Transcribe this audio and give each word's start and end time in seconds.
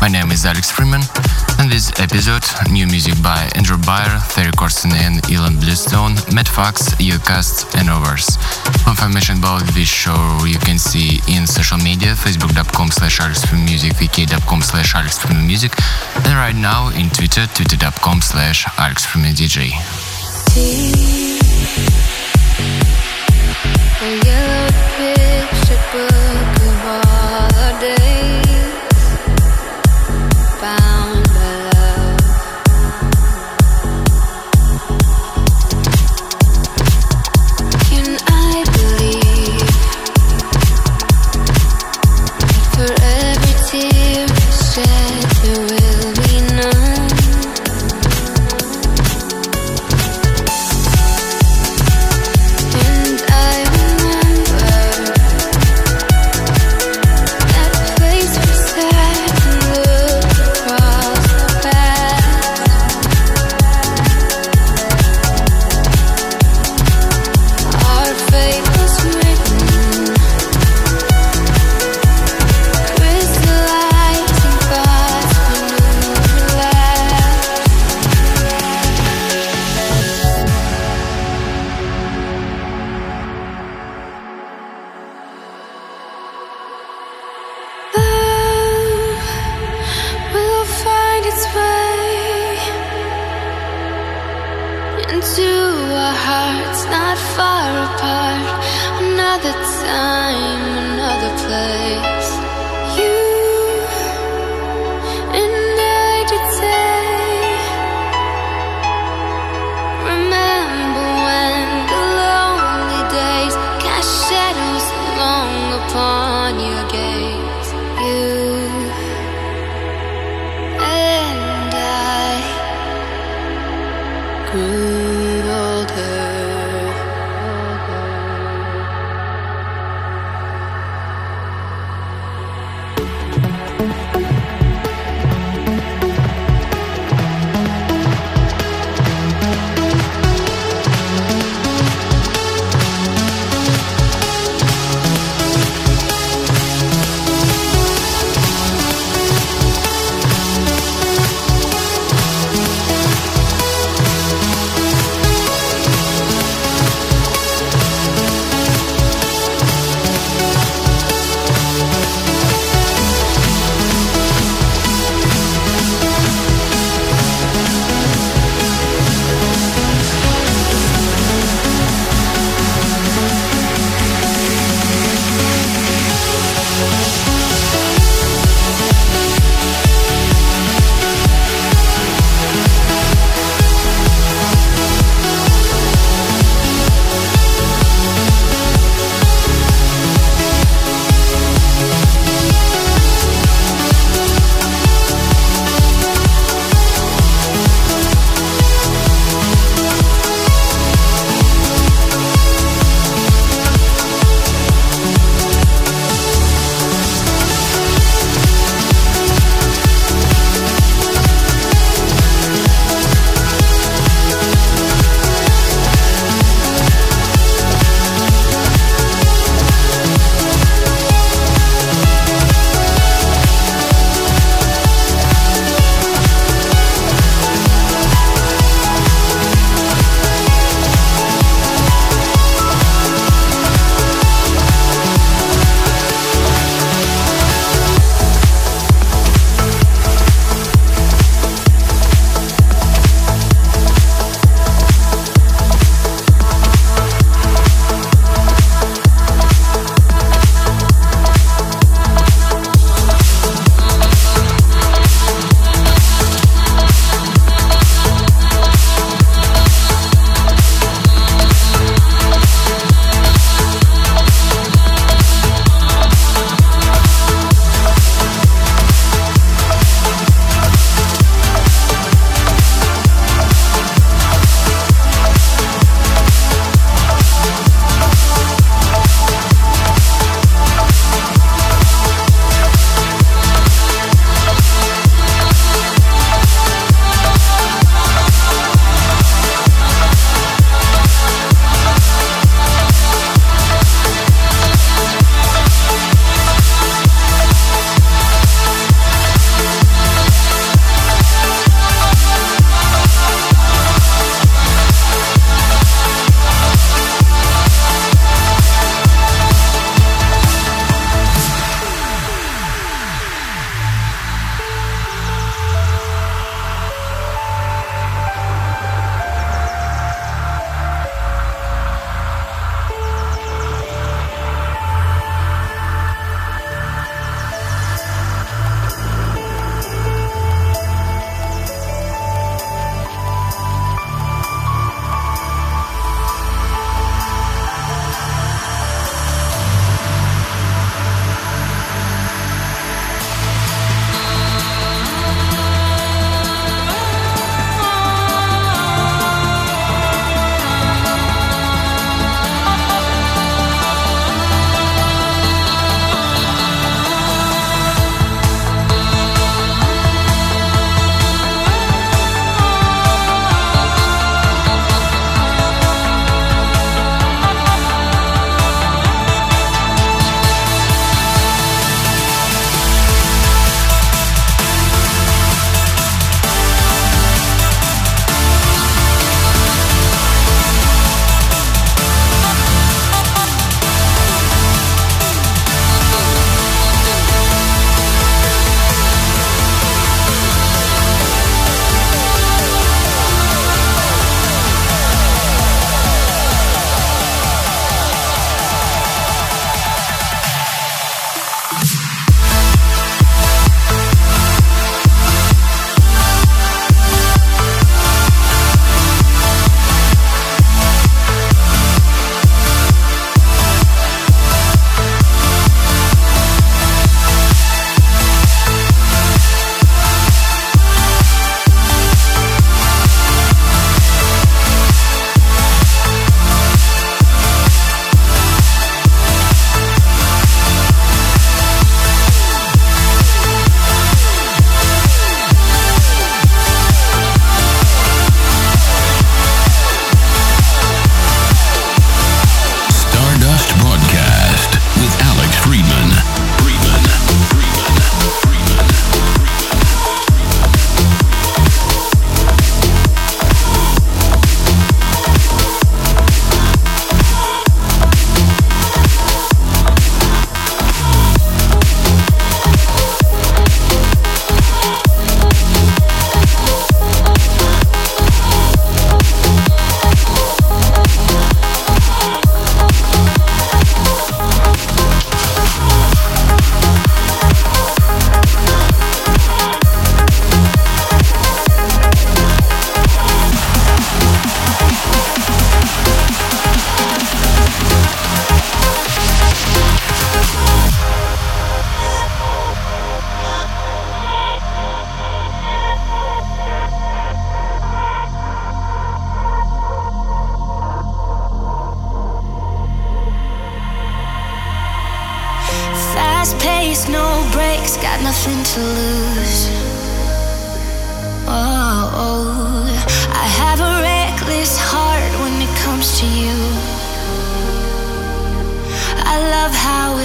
My 0.00 0.08
name 0.08 0.30
is 0.30 0.46
Alex 0.46 0.70
Freeman 0.70 1.02
and 1.58 1.70
this 1.70 1.92
episode, 2.00 2.42
new 2.70 2.86
music 2.86 3.14
by 3.22 3.50
Andrew 3.54 3.76
Bayer, 3.76 4.18
Terry 4.30 4.50
Corson 4.52 4.92
and 4.92 5.20
Ilan 5.24 5.60
Bluestone, 5.60 6.14
Matt 6.34 6.48
Fax, 6.48 6.94
Ucast 6.94 7.74
and 7.78 7.90
others. 7.90 8.38
Information 8.88 9.38
about 9.38 9.62
this 9.74 9.88
show 9.88 10.44
you 10.46 10.58
can 10.58 10.78
see 10.78 11.20
in 11.28 11.46
social 11.46 11.76
media, 11.78 12.14
facebook.com 12.14 12.90
slash 12.90 13.20
alexfreemusic, 13.20 13.92
vk.com 14.00 14.62
slash 14.62 14.94
alexfreemusic 14.94 15.72
and 16.24 16.34
right 16.34 16.56
now 16.56 16.88
in 16.88 17.10
Twitter, 17.10 17.46
twitter.com 17.54 18.22
slash 18.22 18.64
alexfreemudj. 18.80 19.76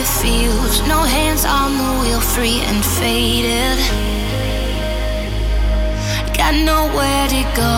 It 0.06 0.10
feels, 0.22 0.82
no 0.88 1.02
hands 1.02 1.46
on 1.46 1.78
the 1.78 1.92
wheel, 2.02 2.22
free 2.22 2.60
and 2.70 2.84
faded. 2.98 3.78
Got 6.38 6.54
nowhere 6.74 7.28
to 7.36 7.44
go, 7.58 7.74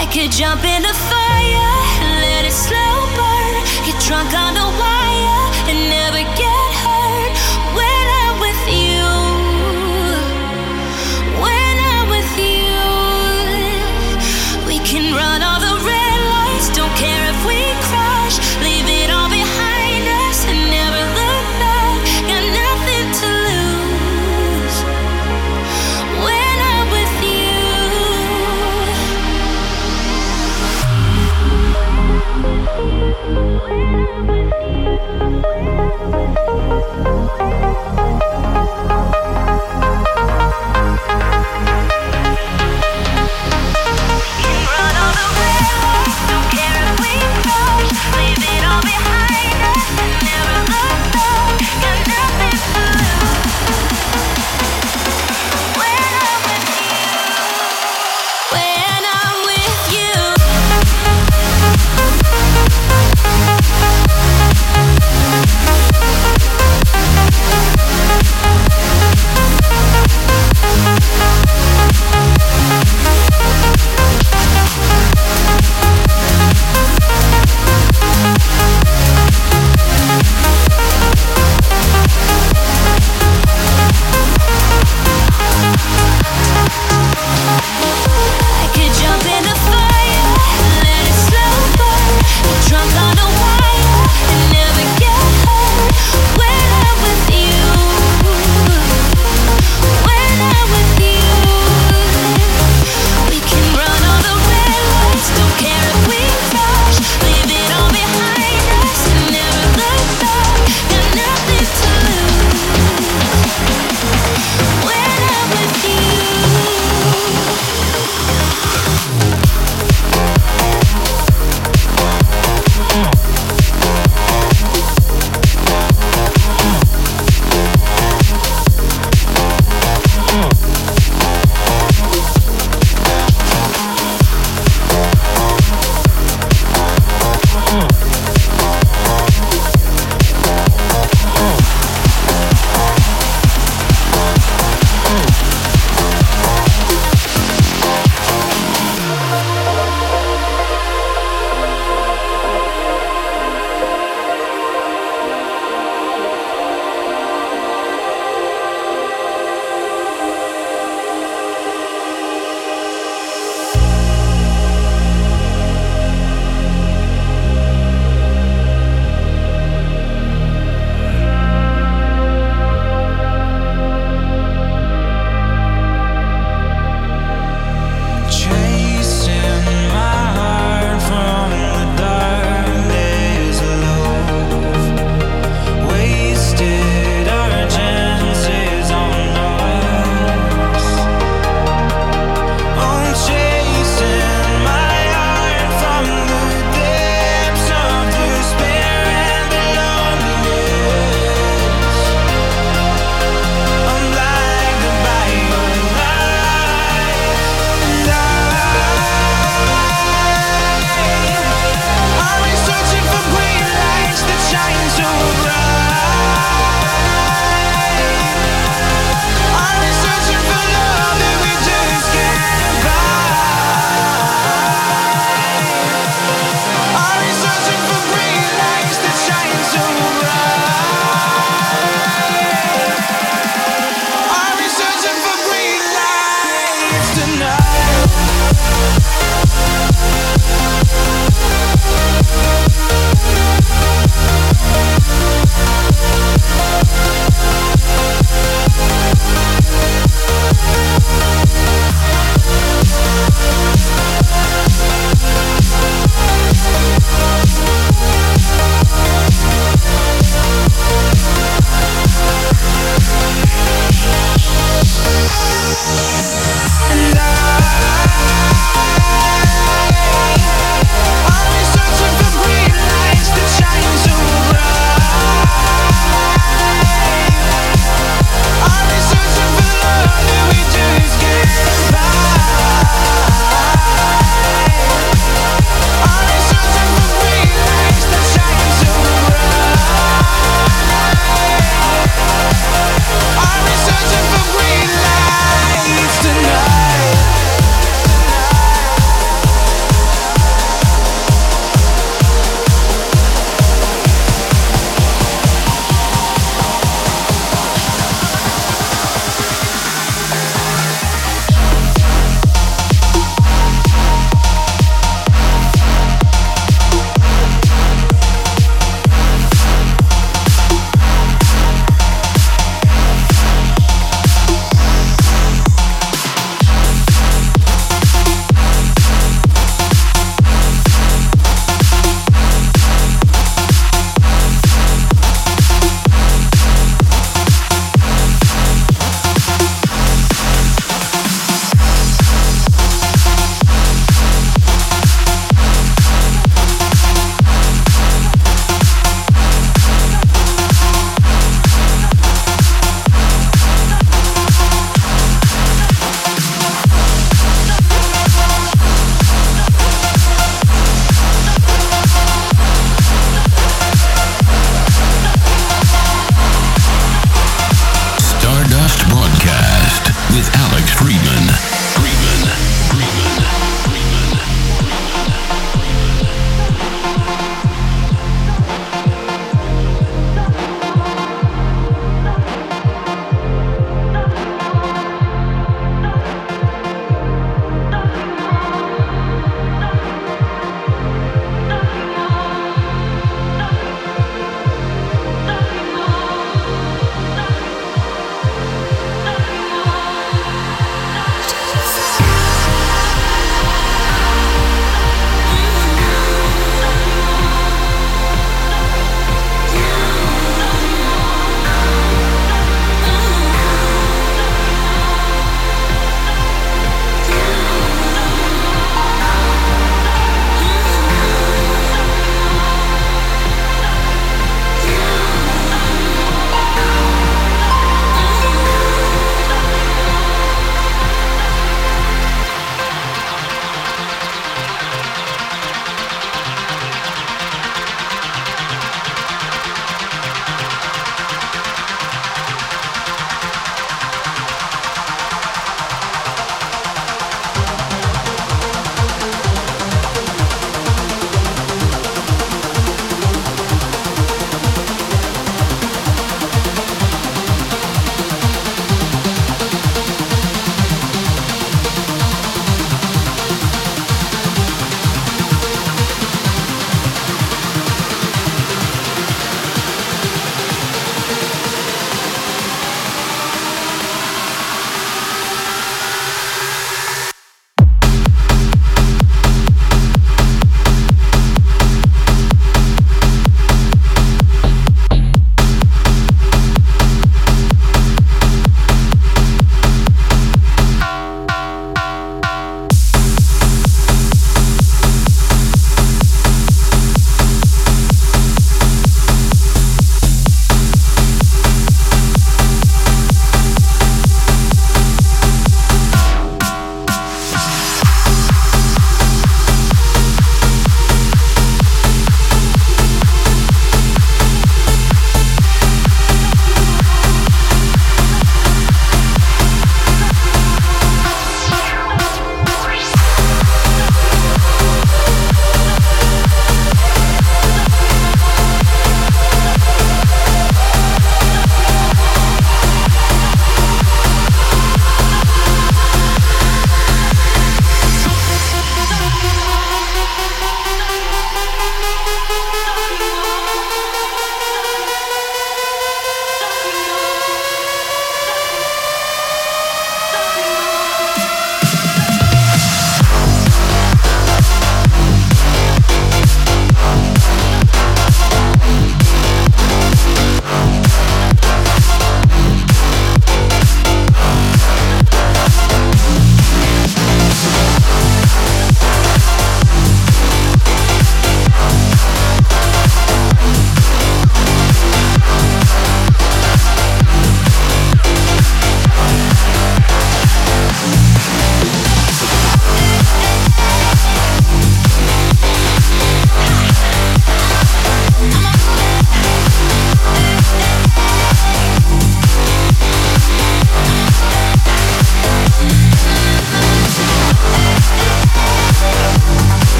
I 0.00 0.06
could 0.12 0.30
jump 0.30 0.62
in 0.64 0.82
the 0.82 0.96
fire, 1.10 1.74
let 2.22 2.44
it 2.44 2.56
slow 2.66 2.94
burn, 3.18 3.54
get 3.86 3.98
drunk 4.06 4.30
on 4.34 4.54
the 4.54 4.68
wire, 4.82 5.44
and 5.70 5.78
never 5.90 6.07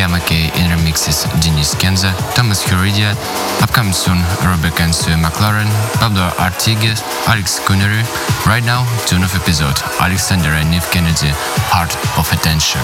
Fox, 0.00 0.12
Gamma 0.12 0.20
K 0.20 0.44
in 0.58 0.70
remixes 0.70 1.26
Denis 1.42 1.74
Kenzo, 1.74 2.10
Thomas 2.34 2.62
Huridia, 2.64 3.14
upcoming 3.62 3.92
soon 3.92 4.18
Rebecca 4.44 4.82
and 4.82 4.94
Sue 4.94 5.12
McLaren, 5.12 5.68
Pablo 5.98 6.30
Artigas, 6.38 7.02
Alex 7.26 7.60
Coonery. 7.60 8.02
Right 8.46 8.64
now, 8.64 8.84
tune 9.06 9.22
of 9.22 9.34
episode 9.34 9.78
Alexander 10.00 10.50
and 10.50 10.72
Neev 10.72 10.90
Kennedy, 10.90 11.32
Heart 11.70 11.96
of 12.18 12.32
Attention. 12.32 12.80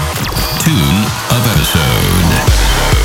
Tune 0.61 1.05
of 1.33 1.43
episode. 1.53 2.97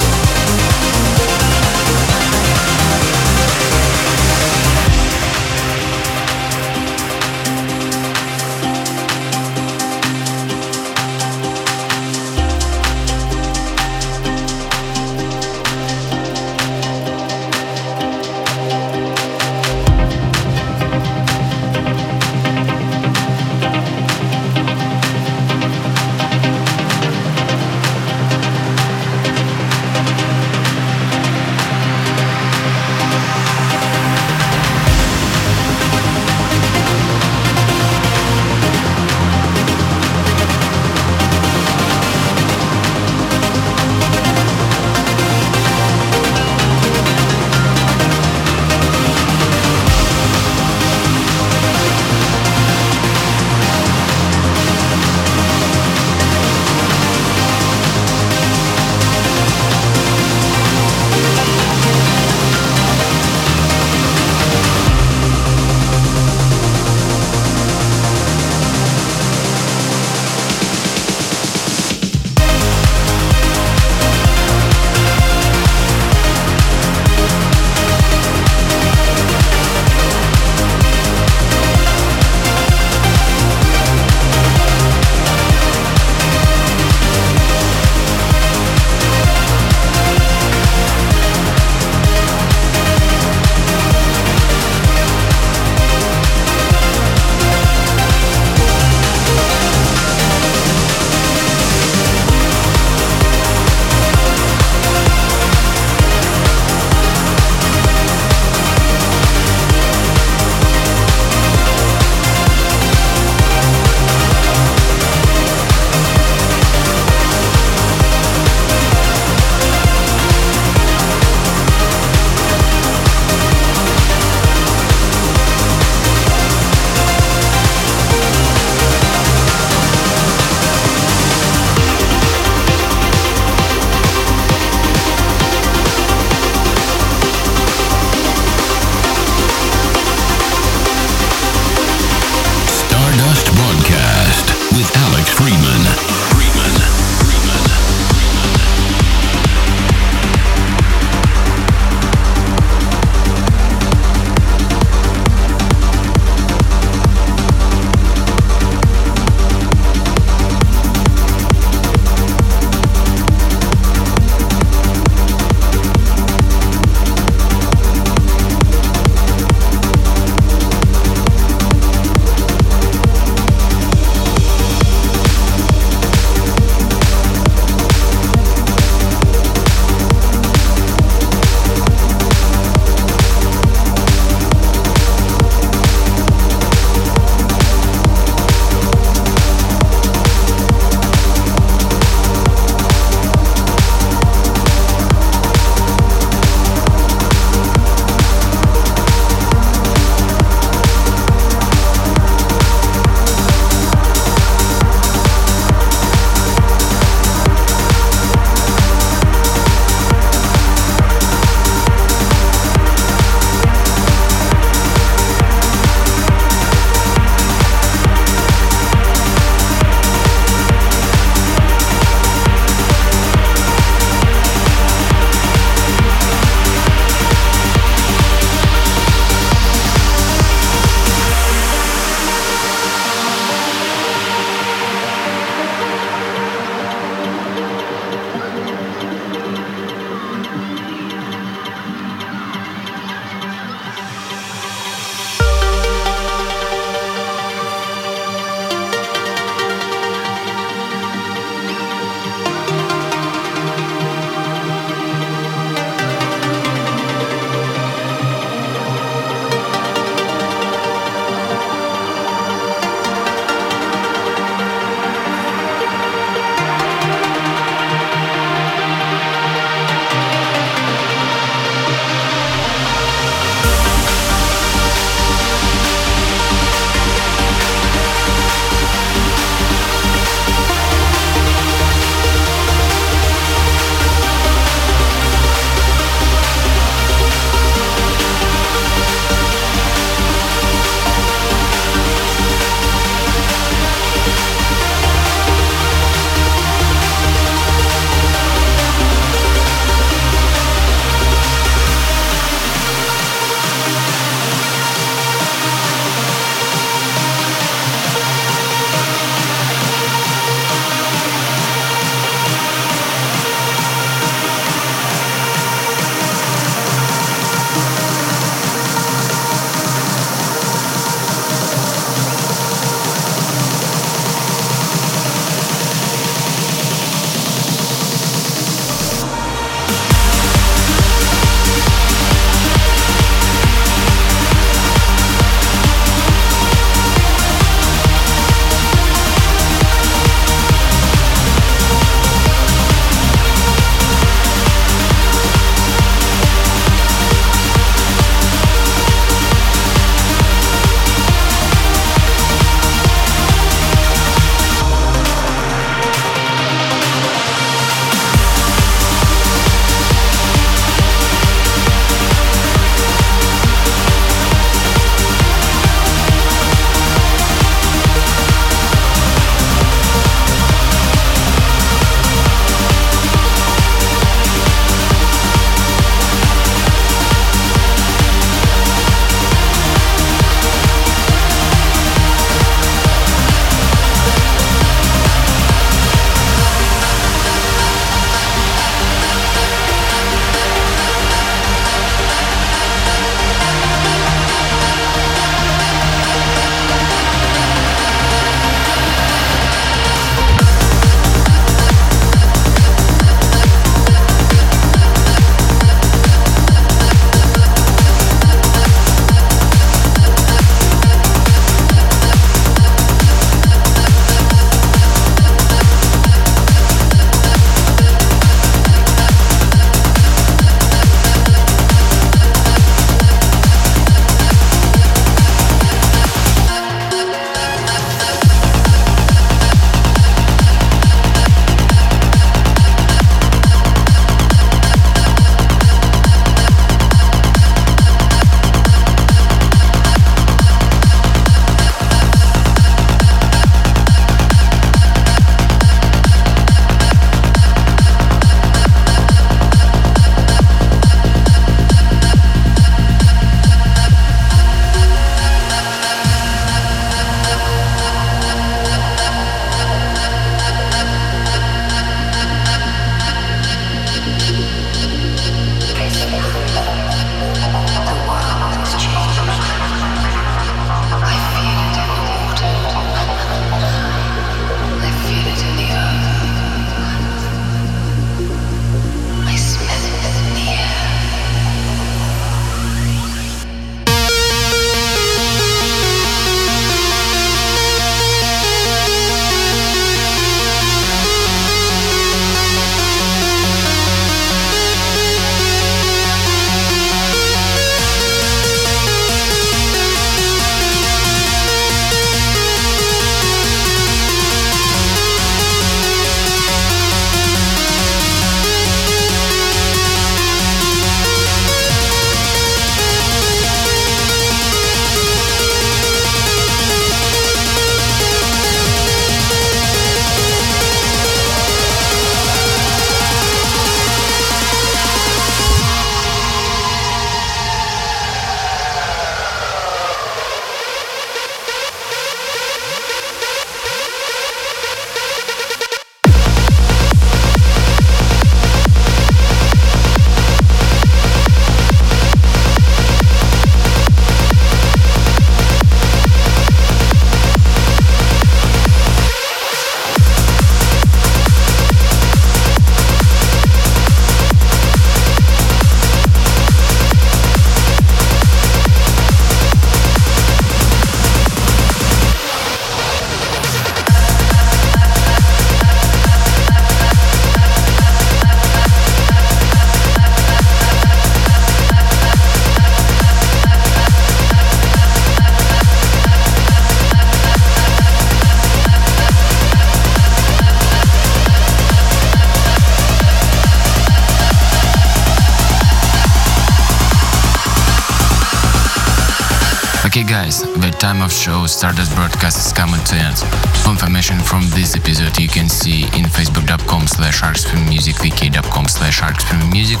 Show 591.30 591.66
Stardust 591.66 592.14
broadcast 592.14 592.58
is 592.66 592.72
coming 592.72 593.02
to 593.04 593.14
end. 593.14 593.36
Confirmation 593.84 594.38
from 594.40 594.62
this 594.70 594.96
episode 594.96 595.38
you 595.38 595.48
can 595.48 595.68
see 595.68 596.02
in 596.18 596.24
facebook.com 596.24 597.06
slash 597.06 597.42
arcsfilmmusic, 597.42 598.14
vk.com 598.14 598.86
slash 598.86 599.20
arcsfilmmusic, 599.20 600.00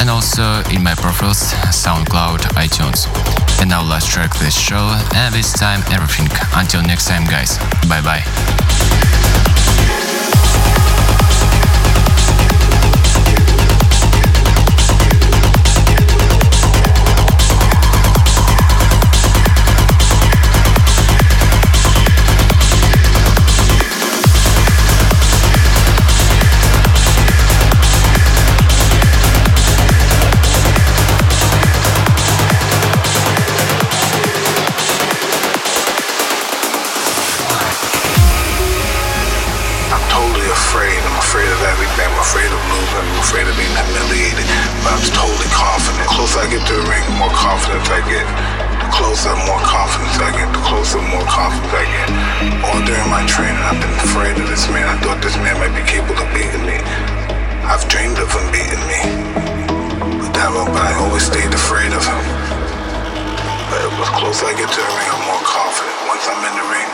and 0.00 0.10
also 0.10 0.62
in 0.74 0.82
my 0.82 0.94
profiles 0.94 1.52
SoundCloud, 1.72 2.40
iTunes. 2.54 3.08
And 3.60 3.70
now 3.70 3.82
let's 3.82 4.06
track 4.06 4.36
this 4.38 4.58
show, 4.58 4.96
and 5.14 5.34
this 5.34 5.52
time 5.52 5.80
everything. 5.92 6.28
Until 6.54 6.82
next 6.82 7.08
time 7.08 7.24
guys, 7.24 7.58
bye 7.88 8.02
bye. 8.02 8.24
Closer 46.20 46.44
I 46.44 46.52
get 46.52 46.60
to 46.68 46.76
the 46.76 46.84
ring, 46.84 47.00
the 47.08 47.16
more 47.16 47.32
confidence 47.32 47.88
I 47.88 48.04
get. 48.04 48.28
The 48.76 48.88
closer, 48.92 49.32
the 49.32 49.40
more 49.48 49.64
confidence 49.64 50.20
I 50.20 50.28
get. 50.36 50.52
The 50.52 50.60
closer, 50.68 51.00
the 51.00 51.08
more 51.16 51.24
confidence 51.24 51.72
I 51.72 51.84
get. 51.88 52.08
All 52.60 52.80
during 52.84 53.08
my 53.08 53.24
training, 53.24 53.56
I've 53.56 53.80
been 53.80 53.96
afraid 54.04 54.36
of 54.36 54.44
this 54.52 54.68
man. 54.68 54.84
I 54.84 55.00
thought 55.00 55.24
this 55.24 55.40
man 55.40 55.56
might 55.56 55.72
be 55.72 55.80
capable 55.88 56.20
of 56.20 56.28
beating 56.36 56.60
me. 56.68 56.76
I've 57.64 57.88
dreamed 57.88 58.20
of 58.20 58.28
him 58.36 58.44
beating 58.52 58.84
me. 58.84 59.00
But 60.20 60.36
that 60.36 60.52
but 60.52 60.76
I 60.76 60.92
always 61.00 61.24
stayed 61.24 61.56
afraid 61.56 61.88
of 61.96 62.04
him. 62.04 62.20
But 63.72 63.80
the 63.88 64.12
closer 64.20 64.44
I 64.44 64.52
get 64.60 64.68
to 64.68 64.76
the 64.76 64.92
ring, 64.92 65.08
I'm 65.08 65.24
more 65.24 65.40
confident. 65.40 66.04
Once 66.04 66.28
I'm 66.28 66.44
in 66.44 66.52
the 66.52 66.66
ring, 66.68 66.89